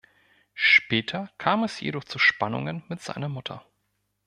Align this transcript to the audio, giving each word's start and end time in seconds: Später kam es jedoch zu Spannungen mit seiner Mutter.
Später 0.55 1.29
kam 1.37 1.63
es 1.63 1.79
jedoch 1.79 2.03
zu 2.03 2.17
Spannungen 2.17 2.83
mit 2.87 3.01
seiner 3.01 3.29
Mutter. 3.29 3.63